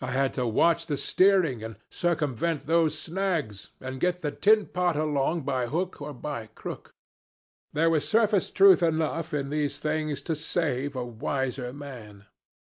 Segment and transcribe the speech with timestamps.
[0.00, 4.96] I had to watch the steering, and circumvent those snags, and get the tin pot
[4.96, 6.92] along by hook or by crook.
[7.72, 12.26] There was surface truth enough in these things to save a wiser man.